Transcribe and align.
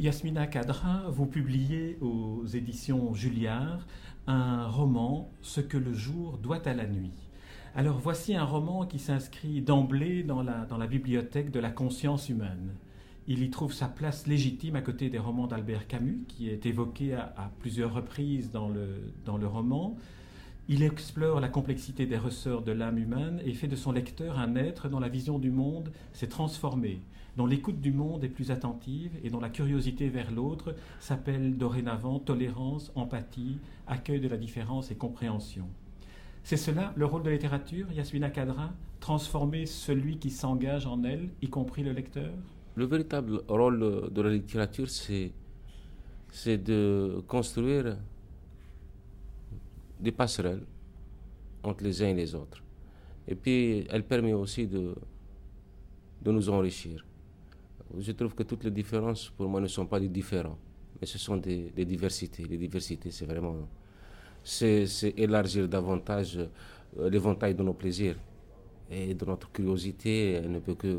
Yasmina 0.00 0.46
Kadra, 0.46 1.10
vous 1.10 1.26
publiez 1.26 1.98
aux 2.00 2.46
éditions 2.46 3.12
Julliard 3.12 3.86
un 4.26 4.66
roman, 4.66 5.30
Ce 5.42 5.60
que 5.60 5.76
le 5.76 5.92
jour 5.92 6.38
doit 6.38 6.66
à 6.66 6.72
la 6.72 6.86
nuit. 6.86 7.12
Alors 7.74 7.98
voici 7.98 8.34
un 8.34 8.44
roman 8.44 8.86
qui 8.86 8.98
s'inscrit 8.98 9.60
d'emblée 9.60 10.22
dans 10.22 10.42
la, 10.42 10.86
bibliothèque 10.86 11.50
de 11.50 11.60
la 11.60 11.70
conscience 11.70 12.30
humaine. 12.30 12.70
Il 13.28 13.42
y 13.42 13.50
trouve 13.50 13.74
sa 13.74 13.88
place 13.88 14.26
légitime 14.26 14.74
à 14.74 14.80
côté 14.80 15.10
des 15.10 15.18
romans 15.18 15.46
d'Albert 15.46 15.86
Camus, 15.86 16.24
qui 16.28 16.48
est 16.48 16.64
évoqué 16.64 17.12
à, 17.12 17.52
plusieurs 17.58 17.92
reprises 17.92 18.50
dans 18.50 18.70
le, 18.70 19.12
dans 19.26 19.36
le 19.36 19.46
roman. 19.46 19.98
Il 20.68 20.82
explore 20.82 21.40
la 21.40 21.48
complexité 21.48 22.06
des 22.06 22.16
ressorts 22.16 22.62
de 22.62 22.72
l'âme 22.72 22.98
humaine 22.98 23.40
et 23.44 23.54
fait 23.54 23.66
de 23.66 23.76
son 23.76 23.92
lecteur 23.92 24.38
un 24.38 24.54
être 24.54 24.88
dont 24.88 25.00
la 25.00 25.08
vision 25.08 25.38
du 25.38 25.50
monde 25.50 25.90
s'est 26.12 26.28
transformée, 26.28 27.00
dont 27.36 27.46
l'écoute 27.46 27.80
du 27.80 27.92
monde 27.92 28.22
est 28.22 28.28
plus 28.28 28.50
attentive 28.50 29.10
et 29.24 29.30
dont 29.30 29.40
la 29.40 29.50
curiosité 29.50 30.08
vers 30.08 30.30
l'autre 30.30 30.76
s'appelle 31.00 31.56
dorénavant 31.56 32.20
tolérance, 32.20 32.92
empathie, 32.94 33.58
accueil 33.86 34.20
de 34.20 34.28
la 34.28 34.36
différence 34.36 34.90
et 34.90 34.94
compréhension. 34.94 35.66
C'est 36.44 36.56
cela 36.56 36.92
le 36.96 37.04
rôle 37.04 37.22
de 37.22 37.28
la 37.28 37.34
littérature, 37.34 37.90
Yasmina 37.92 38.30
Kadra, 38.30 38.70
transformer 39.00 39.66
celui 39.66 40.18
qui 40.18 40.30
s'engage 40.30 40.86
en 40.86 41.02
elle, 41.04 41.30
y 41.42 41.48
compris 41.48 41.82
le 41.82 41.92
lecteur? 41.92 42.32
Le 42.76 42.84
véritable 42.84 43.42
rôle 43.48 44.10
de 44.12 44.22
la 44.22 44.30
littérature, 44.30 44.88
c'est, 44.88 45.32
de 46.46 47.22
construire 47.26 47.96
des 50.00 50.12
passerelles 50.12 50.64
entre 51.62 51.84
les 51.84 52.02
uns 52.02 52.08
et 52.08 52.14
les 52.14 52.34
autres. 52.34 52.62
Et 53.28 53.34
puis, 53.34 53.86
elle 53.90 54.04
permet 54.04 54.32
aussi 54.32 54.66
de, 54.66 54.94
de 56.22 56.32
nous 56.32 56.48
enrichir. 56.48 57.04
Je 57.98 58.12
trouve 58.12 58.34
que 58.34 58.42
toutes 58.44 58.64
les 58.64 58.70
différences, 58.70 59.30
pour 59.30 59.48
moi, 59.48 59.60
ne 59.60 59.66
sont 59.66 59.86
pas 59.86 59.98
des 59.98 60.08
différents, 60.08 60.58
mais 61.00 61.06
ce 61.06 61.18
sont 61.18 61.36
des, 61.36 61.70
diversités. 61.84 62.44
Les 62.44 62.56
diversités, 62.56 63.10
c'est 63.10 63.26
vraiment 63.26 63.68
c'est 64.42 64.86
élargir 65.18 65.68
davantage 65.68 66.38
euh, 66.98 67.10
l'éventail 67.10 67.54
de 67.54 67.62
nos 67.62 67.74
plaisirs. 67.74 68.16
Et 68.90 69.14
de 69.14 69.24
notre 69.24 69.52
curiosité 69.52 70.32
elle 70.32 70.50
ne 70.50 70.58
peut 70.58 70.74
que, 70.74 70.98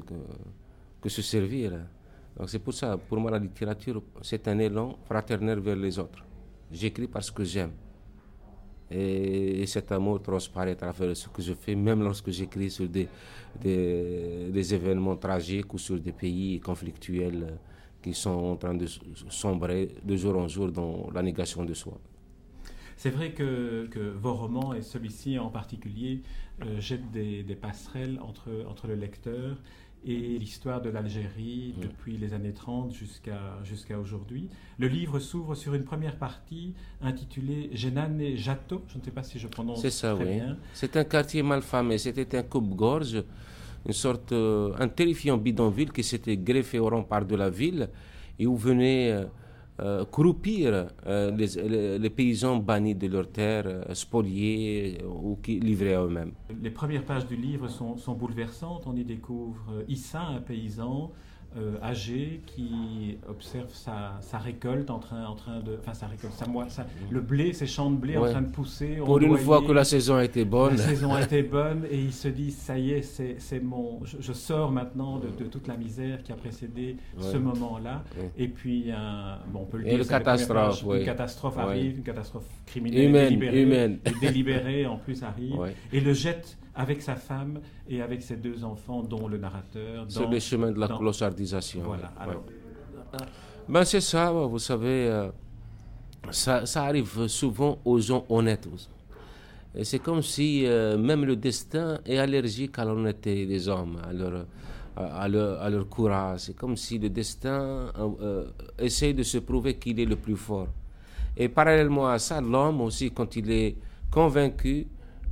que, 1.02 1.10
se 1.10 1.22
servir. 1.22 1.72
Donc 2.38 2.50
c'est 2.50 2.60
pour 2.60 2.74
ça, 2.74 2.98
pour 2.98 3.20
moi, 3.20 3.32
la 3.32 3.40
littérature, 3.40 4.02
c'est 4.22 4.48
un 4.48 4.60
élan 4.60 4.98
fraternel 5.06 5.60
vers 5.60 5.76
les 5.76 5.98
autres. 5.98 6.24
J'écris 6.72 7.08
parce 7.08 7.32
que 7.32 7.44
j'aime. 7.44 7.72
Et, 8.92 9.66
cet 9.68 9.92
amour 9.92 10.22
transparaît 10.22 10.72
à 10.72 10.76
travers 10.76 11.16
ce 11.16 11.30
que 11.30 11.42
je 11.42 11.54
fais, 11.54 11.76
même 11.76 12.02
lorsque 12.04 12.30
j'écris 12.32 12.70
sur 12.70 12.88
des, 12.88 13.08
des, 13.62 14.50
des, 14.52 14.74
événements 14.74 15.16
tragiques 15.16 15.74
ou 15.74 15.78
sur 15.78 16.00
des 16.00 16.12
pays 16.12 16.60
conflictuels 16.60 17.58
qui 18.02 18.14
sont 18.14 18.32
en 18.32 18.56
train 18.56 18.74
de 18.74 18.88
sombrer 19.30 19.90
de 20.04 20.16
jour 20.16 20.38
en 20.38 20.48
jour 20.48 20.72
dans 20.72 21.10
la 21.14 21.22
négation 21.22 21.64
de 21.64 21.74
soi. 21.74 21.98
C'est 22.98 23.10
vrai 23.10 23.32
que, 23.32 23.88
vos 24.16 24.34
romans, 24.36 24.76
et 24.76 24.84
celui-ci 24.84 25.40
en 25.40 25.50
particulier, 25.50 26.22
euh, 26.62 26.80
jettent 26.80 27.10
des, 27.12 27.58
passerelles 27.60 28.20
entre, 28.22 28.50
entre 28.70 28.86
le 28.86 28.94
lecteur 28.94 29.58
et 30.06 30.38
l'histoire 30.40 30.82
de 30.82 30.90
l'Algérie 30.90 31.76
depuis 31.80 32.18
les 32.18 32.34
années 32.34 32.54
30 32.54 32.94
jusqu'à 32.94 33.60
jusqu'à 33.64 34.00
aujourd'hui. 34.00 34.50
Le 34.80 34.88
livre 34.88 35.20
s'ouvre 35.20 35.54
sur 35.56 35.74
une 35.76 35.84
première 35.84 36.18
partie 36.18 36.74
intitulée 37.02 37.70
Genane 37.74 38.36
Jato. 38.36 38.82
Je 38.88 38.98
ne 38.98 39.04
sais 39.04 39.12
pas 39.12 39.24
si 39.24 39.38
je 39.38 39.48
prononce 39.48 39.82
C'est 39.82 39.92
ça, 39.92 40.16
très 40.16 40.24
oui. 40.26 40.36
bien. 40.36 40.58
C'est 40.74 40.96
un 40.98 41.04
quartier 41.04 41.44
malfamé. 41.44 41.98
C'était 42.00 42.38
un 42.38 42.44
coupe-gorge, 42.44 43.24
une 43.86 43.94
sorte, 43.94 44.32
euh, 44.32 44.74
un 44.80 44.88
terrifiant 44.88 45.38
bidonville 45.38 45.92
qui 45.92 46.04
s'était 46.04 46.38
greffé 46.38 46.80
au 46.80 46.90
rempart 46.90 47.26
de 47.26 47.36
la 47.36 47.50
ville 47.50 47.88
et 48.40 48.48
où 48.48 48.56
venaient 48.56 49.12
euh, 49.12 49.26
euh, 49.80 50.06
croupir 50.06 50.88
euh, 51.08 51.32
les, 51.32 52.10
paysans 52.10 52.58
bannis 52.58 52.94
de 52.94 53.08
leurs 53.08 53.32
terres, 53.32 53.64
euh, 53.66 53.94
spoliés 53.94 55.00
ou 55.06 55.38
qui, 55.42 55.60
livrés 55.60 55.96
à 55.96 56.04
eux-mêmes. 56.04 56.34
Les 56.62 56.70
premières 56.70 57.06
pages 57.06 57.26
du 57.26 57.36
livre 57.36 57.68
sont, 57.68 57.98
sont 57.98 58.14
bouleversantes. 58.14 58.84
On 58.86 58.96
y 58.96 59.04
découvre 59.04 59.84
Issa, 59.88 60.22
un 60.22 60.42
paysan 60.42 61.12
euh, 61.58 61.76
âgé 61.84 62.40
qui 62.46 63.18
observe 63.28 63.74
sa, 63.74 64.18
sa, 64.22 64.38
récolte 64.38 64.90
en 64.90 65.00
train, 65.00 65.26
en 65.26 65.36
train 65.36 65.60
de. 65.60 65.78
Enfin, 65.80 65.94
sa 65.94 66.08
récolte, 66.08 66.34
sa, 66.34 66.46
sa, 66.70 66.88
le 67.10 67.20
blé, 67.20 67.52
ses 67.52 67.68
champs 67.68 67.92
de 67.92 67.98
blé 67.98 68.16
en 68.16 68.24
train 68.26 68.42
de 68.42 68.50
pousser. 68.50 68.96
Pour 69.04 69.20
une 69.20 69.38
fois 69.38 69.62
que 69.62 69.74
la 69.74 69.84
saison 69.84 70.16
a 70.16 70.24
été 70.24 70.46
bonne. 70.46 70.78
La 70.78 70.84
saison 70.84 71.14
a 71.14 71.22
été 71.24 71.44
bonne 71.44 71.86
et 71.92 72.00
il 72.00 72.14
se 72.14 72.30
dit 72.30 72.52
ça 72.52 72.78
y 72.78 72.92
est, 72.92 73.02
c'est 73.02 73.60
mon. 73.60 74.00
Je, 74.06 74.32
sors 74.32 74.72
maintenant 74.72 75.20
de, 75.20 75.28
de, 75.28 75.50
toute 75.50 75.68
la 75.68 75.76
misère 75.76 76.24
qui 76.24 76.32
a 76.32 76.36
précédé 76.36 76.96
ce 77.20 77.36
moment-là. 77.36 78.04
Et 78.38 78.48
puis, 78.48 78.90
un, 78.92 79.40
bon, 79.52 79.62
on 79.64 79.66
peut 79.66 79.78
le 79.80 79.84
dire. 79.84 79.98
Le 79.98 80.06
catastrophe, 80.06 80.84
Une 80.84 81.06
catastrophe 81.06 81.58
arrive, 81.58 81.98
une 81.98 82.04
catastrophe 82.04 82.46
criminelle 82.66 83.10
humaine, 83.10 83.28
délibérée, 83.28 83.62
humaine. 83.64 84.00
délibérée 84.22 84.86
en 84.86 84.98
plus 84.98 85.22
arrive. 85.24 85.60
Et 85.92 86.00
le 86.00 86.14
jette 86.14 86.58
avec 86.76 87.02
sa 87.02 87.16
femme 87.16 87.60
et 87.90 88.02
avec 88.02 88.22
ses 88.22 88.38
deux 88.38 88.64
enfants, 88.64 89.02
dont 89.04 89.28
le 89.28 89.38
narrateur. 89.38 90.06
C'est 90.08 90.26
le 90.26 90.40
chemin 90.40 90.72
de 90.72 90.80
la 90.80 90.88
Voilà. 91.86 92.12
Ben 93.68 93.84
c'est 93.84 94.02
ça, 94.02 94.32
vous 94.32 94.60
savez, 94.60 95.08
euh, 95.08 95.30
ça, 96.32 96.66
ça, 96.66 96.84
arrive 96.86 97.28
souvent 97.28 97.80
aux 97.86 98.00
gens 98.00 98.26
honnêtes. 98.30 98.68
Et 99.76 99.84
c'est 99.84 100.00
comme 100.00 100.22
si 100.22 100.66
euh, 100.66 100.98
même 100.98 101.24
le 101.24 101.36
destin 101.36 102.00
est 102.06 102.18
allergique 102.18 102.78
à 102.80 102.86
l'honnêteté 102.86 103.46
des 103.46 103.68
hommes, 103.70 103.98
à 104.04 104.12
leur, 104.12 104.46
à 104.96 105.28
leur, 105.28 105.62
à 105.62 105.70
leur 105.70 105.88
courage. 105.88 106.42
C'est 106.42 106.56
comme 106.56 106.76
si 106.76 107.00
le 107.00 107.10
destin 107.10 107.92
euh, 108.22 108.46
essaie 108.78 109.14
de 109.14 109.24
se 109.24 109.38
prouver 109.38 109.76
qu'il 109.76 110.00
est 110.00 110.06
le 110.06 110.18
plus 110.18 110.36
fort. 110.36 110.68
Et 111.38 111.48
parallèlement 111.48 112.10
à 112.10 112.20
ça, 112.20 112.42
l'homme 112.42 112.82
aussi, 112.82 113.12
quand 113.12 113.36
il 113.36 113.50
est 113.52 113.76
convaincu 114.10 114.88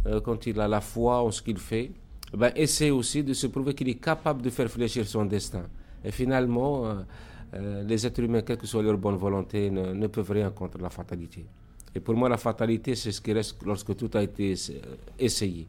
euh, 0.06 0.22
quand 0.22 0.46
il 0.46 0.60
a 0.60 0.68
la 0.68 0.80
foi 0.80 1.22
en 1.22 1.32
ce 1.32 1.42
qu'il 1.42 1.58
fait, 1.58 1.92
ben, 2.34 2.52
essaie 2.56 2.90
aussi 2.90 3.24
de 3.24 3.34
se 3.34 3.48
prouver 3.48 3.74
qu'il 3.74 3.90
est 3.90 4.02
capable 4.02 4.42
de 4.42 4.50
faire 4.50 4.70
fléchir 4.70 5.06
son 5.06 5.26
destin. 5.26 5.64
Et 6.04 6.12
finalement, 6.12 6.86
euh, 6.86 6.94
euh, 7.56 7.84
les 7.84 8.06
êtres 8.06 8.22
humains, 8.22 8.42
quelle 8.42 8.58
que 8.58 8.68
soit 8.68 8.84
leur 8.84 8.98
bonne 8.98 9.16
volonté, 9.18 9.70
ne, 9.70 10.08
peuvent 10.08 10.32
rien 10.32 10.50
contre 10.52 10.78
la 10.80 10.90
fatalité. 10.90 11.46
Et 11.94 12.00
pour 12.00 12.16
moi, 12.16 12.30
la 12.30 12.38
fatalité, 12.38 12.96
c'est 12.96 13.12
ce 13.12 13.20
qui 13.22 13.34
reste 13.34 13.58
lorsque 13.66 13.96
tout 13.96 14.10
a 14.14 14.24
été 14.24 14.54
essayé. 15.18 15.68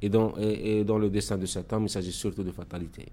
Et 0.00 0.08
dans, 0.08 0.34
et 0.38 0.84
dans 0.84 0.98
le 0.98 1.08
destin 1.10 1.36
de 1.38 1.46
cet 1.46 1.72
homme, 1.72 1.84
il 1.84 1.90
s'agit 1.90 2.12
surtout 2.12 2.42
de 2.44 2.52
fatalité. 2.52 3.06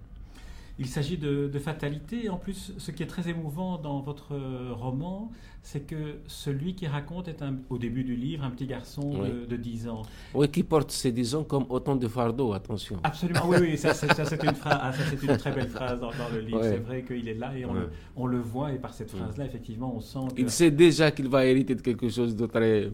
Il 0.78 0.86
s'agit 0.86 1.16
de, 1.18 1.50
fatalité. 1.58 2.28
En 2.28 2.36
plus, 2.36 2.72
ce 2.78 2.90
qui 2.90 3.02
est 3.02 3.06
très 3.06 3.28
émouvant 3.28 3.78
dans 3.78 4.00
votre 4.00 4.34
roman, 4.72 5.30
c'est 5.62 5.86
que 5.86 6.16
celui 6.26 6.74
qui 6.74 6.86
raconte 6.86 7.28
est 7.28 7.42
au 7.70 7.78
début 7.78 8.04
du 8.04 8.16
livre 8.16 8.44
un 8.44 8.50
petit 8.50 8.66
garçon 8.66 9.22
de, 9.48 9.56
10 9.56 9.88
ans. 9.88 10.02
Oui, 10.34 10.48
qui 10.48 10.62
porte 10.62 10.90
ses 10.90 11.12
10 11.12 11.36
ans 11.36 11.44
comme 11.44 11.64
autant 11.68 11.96
de 11.96 12.08
fardeaux, 12.08 12.52
attention. 12.52 12.98
Absolument, 13.02 13.48
oui, 13.48 13.56
oui, 13.60 13.78
ça, 13.78 13.94
c'est 13.94 14.06
une, 14.42 14.52
ah, 14.64 14.92
une, 15.22 15.36
très 15.36 15.52
belle 15.52 15.68
phrase 15.76 16.00
dans, 16.00 16.10
le 16.32 16.40
livre. 16.40 16.62
C'est 16.62 16.78
vrai 16.78 17.02
qu'il 17.02 17.28
est 17.28 17.34
là 17.34 17.56
et 17.56 17.64
on, 17.64 17.72
le, 17.72 17.90
on, 18.16 18.26
le, 18.26 18.40
voit, 18.40 18.72
et 18.72 18.78
par 18.78 18.92
cette 18.92 19.10
phrase-là, 19.10 19.46
effectivement, 19.46 19.94
on 19.96 20.00
sent 20.00 20.34
que... 20.34 20.40
Il 20.40 20.50
sait 20.50 20.70
déjà 20.70 21.10
qu'il 21.10 21.28
va 21.28 21.46
hériter 21.46 21.74
de 21.74 21.80
quelque 21.82 22.08
chose 22.08 22.34
de 22.34 22.46
très 22.46 22.90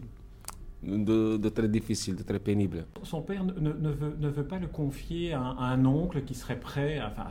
de, 0.83 1.49
très 1.49 1.67
difficile, 1.67 2.15
de 2.15 2.23
très 2.23 2.39
pénible. 2.39 2.85
Son 3.03 3.21
père 3.21 3.43
ne, 3.43 3.69
veut, 3.71 4.15
ne 4.19 4.29
veut, 4.29 4.45
pas 4.45 4.59
le 4.59 4.67
confier 4.67 5.33
à 5.33 5.39
un, 5.41 5.85
oncle 5.85 6.23
qui 6.23 6.33
serait 6.33 6.59
prêt, 6.59 6.99
enfin, 7.01 7.29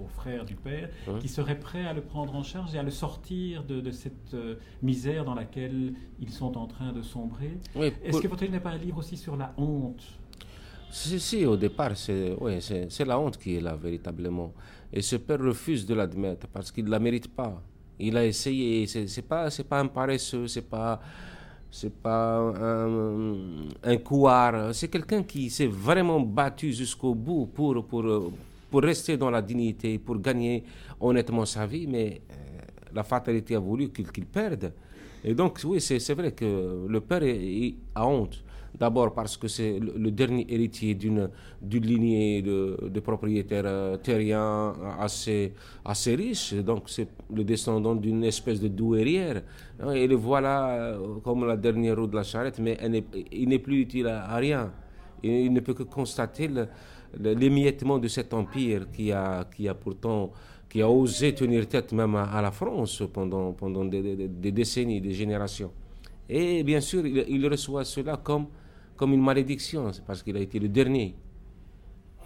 au 0.00 0.08
frère 0.08 0.44
du 0.44 0.54
père, 0.54 0.90
qui 1.20 1.28
serait 1.28 1.58
prêt 1.58 1.86
à 1.86 1.92
le 1.92 2.00
prendre 2.00 2.34
en 2.34 2.42
charge 2.42 2.74
et 2.74 2.78
à 2.78 2.82
le 2.82 2.90
sortir 2.90 3.64
de, 3.64 3.90
cette 3.90 4.34
euh, 4.34 4.56
misère 4.82 5.24
dans 5.24 5.34
laquelle 5.34 5.94
ils 6.20 6.30
sont 6.30 6.56
en 6.58 6.66
train 6.66 6.92
de 6.92 7.02
sombrer. 7.02 7.58
Est-ce 7.76 8.20
que 8.20 8.28
votre 8.28 8.42
livre 8.42 8.54
n'est 8.54 8.60
pas 8.60 8.70
un 8.70 8.78
livre 8.78 8.98
aussi 8.98 9.16
sur 9.16 9.36
la 9.36 9.54
honte? 9.56 10.02
Si, 10.90 11.18
si, 11.20 11.46
au 11.46 11.56
départ, 11.56 11.96
c'est 11.96 12.36
la 13.06 13.18
honte 13.18 13.38
qui 13.38 13.56
est 13.56 13.60
là, 13.60 13.74
véritablement. 13.76 14.52
Et 14.92 15.00
ce 15.00 15.16
père 15.16 15.40
refuse 15.40 15.86
de 15.86 15.94
l'admettre 15.94 16.46
parce 16.48 16.70
qu'il 16.70 16.84
ne 16.84 16.90
la 16.90 16.98
mérite 16.98 17.28
pas. 17.34 17.62
Il 17.98 18.16
a 18.16 18.26
essayé, 18.26 18.86
c'est 18.86 19.22
pas, 19.22 19.48
pas 19.68 19.80
un 19.80 19.86
paresseux, 19.86 20.46
c'est 20.48 20.68
pas 20.68 21.00
c'est 21.74 21.92
pas 21.94 22.36
un, 22.38 23.66
un 23.82 23.96
couard, 23.96 24.74
c'est 24.74 24.88
quelqu'un 24.88 25.22
qui 25.22 25.48
s'est 25.48 25.66
vraiment 25.66 26.20
battu 26.20 26.70
jusqu'au 26.70 27.14
bout 27.14 27.46
pour, 27.46 27.86
pour, 27.86 28.04
pour 28.70 28.82
rester 28.82 29.16
dans 29.16 29.30
la 29.30 29.40
dignité, 29.40 29.98
pour 29.98 30.18
gagner 30.18 30.64
honnêtement 31.00 31.46
sa 31.46 31.66
vie, 31.66 31.86
mais 31.86 32.20
euh, 32.30 32.34
la 32.94 33.02
fatalité 33.02 33.54
a 33.54 33.58
voulu 33.58 33.88
qu'il 33.88 34.26
perde. 34.26 34.70
Et 35.24 35.34
donc, 35.34 35.60
oui, 35.64 35.80
c'est 35.80 36.14
vrai 36.14 36.32
que 36.32 36.86
le 36.88 37.00
père 37.00 37.22
a 37.94 38.06
honte. 38.06 38.42
D'abord 38.78 39.12
parce 39.12 39.36
que 39.36 39.48
c'est 39.48 39.78
le, 39.78 40.10
dernier 40.10 40.46
héritier 40.48 40.94
d'une 40.94 41.28
lignée 41.62 42.40
de, 42.40 43.00
propriétaires 43.00 43.64
euh, 43.66 43.96
terriens 43.98 44.72
assez, 44.98 45.52
assez 45.84 46.14
riches. 46.14 46.54
Donc 46.54 46.84
c'est 46.86 47.08
le 47.32 47.44
descendant 47.44 47.94
d'une 47.94 48.24
espèce 48.24 48.60
de 48.60 48.68
douairière. 48.68 49.42
Et 49.94 50.06
le 50.06 50.14
voilà 50.14 50.70
euh, 50.70 51.18
comme 51.22 51.46
la 51.46 51.56
dernière 51.58 51.96
roue 51.96 52.06
de 52.06 52.16
la 52.16 52.22
charrette, 52.22 52.58
mais 52.60 52.78
il 53.30 53.48
n'est 53.48 53.58
plus 53.58 53.80
utile 53.82 54.06
à, 54.06 54.36
rien. 54.36 54.72
Il, 55.22 55.52
ne 55.52 55.60
peut 55.60 55.74
que 55.74 55.82
constater 55.82 56.48
l'émiettement 57.20 57.98
de 57.98 58.08
cet 58.08 58.32
empire 58.32 58.86
qui 58.90 59.12
a, 59.12 59.44
qui 59.54 59.68
a 59.68 59.74
pourtant 59.74 60.32
qui 60.72 60.80
a 60.80 60.88
osé 60.88 61.34
tenir 61.34 61.68
tête 61.68 61.92
même 61.92 62.14
à, 62.14 62.40
la 62.40 62.50
France 62.50 63.02
pendant, 63.12 63.52
pendant 63.52 63.84
des, 63.84 64.50
décennies, 64.50 65.02
des 65.02 65.12
générations. 65.12 65.70
Et 66.30 66.62
bien 66.62 66.80
sûr, 66.80 67.06
il, 67.06 67.46
reçoit 67.46 67.84
cela 67.84 68.16
comme, 68.16 68.46
comme 68.96 69.12
une 69.12 69.22
malédiction, 69.22 69.90
parce 70.06 70.22
qu'il 70.22 70.34
a 70.34 70.40
été 70.40 70.58
le 70.58 70.68
dernier. 70.70 71.14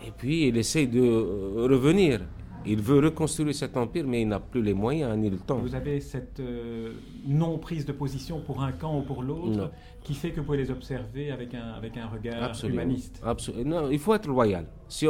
Et 0.07 0.13
puis 0.17 0.47
il 0.47 0.57
essaye 0.59 0.87
de 0.87 1.01
euh, 1.01 1.67
revenir. 1.69 2.21
Il 2.65 2.81
veut 2.81 3.01
reconstruire 3.01 3.53
cet 3.53 3.77
empire, 3.77 4.05
mais 4.07 4.23
il 4.23 4.29
n'a 4.29 4.39
plus 4.39 4.63
les 4.63 4.75
moyens 4.75 5.17
ni 5.19 5.29
le 5.29 5.39
temps. 5.39 5.59
Vous 5.59 5.75
avez 5.75 5.99
cette 6.01 6.39
euh, 6.39 6.93
non-prise 7.27 7.85
de 7.85 7.93
position 7.93 8.41
pour 8.41 8.63
un 8.63 8.71
camp 8.71 9.01
ou 9.01 9.03
pour 9.03 9.25
l'autre 9.25 9.73
qui 10.05 10.15
fait 10.15 10.31
que 10.31 10.39
vous 10.39 10.47
pouvez 10.47 10.59
les 10.59 10.71
observer 10.71 11.33
avec 11.33 11.53
un, 11.53 11.73
avec 11.73 11.97
un 11.97 12.07
regard 12.07 12.53
humaniste. 12.65 13.21
Absolument. 13.25 13.83
Non, 13.83 13.91
il 13.91 13.99
faut 13.99 14.15
être 14.15 14.29
loyal. 14.29 14.67
Si 14.89 15.05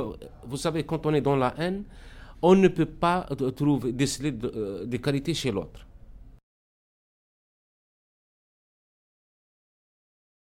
vous 0.46 0.56
savez, 0.56 0.84
quand 0.84 1.04
on 1.04 1.12
est 1.12 1.20
dans 1.20 1.36
la 1.36 1.54
haine, 1.58 1.84
on 2.42 2.54
ne 2.54 2.68
peut 2.68 2.86
pas 2.86 3.26
trouver, 3.56 3.92
déceler 3.92 4.32
euh, 4.44 4.84
des 4.84 4.98
qualités 4.98 5.34
chez 5.34 5.50
l'autre. 5.50 5.85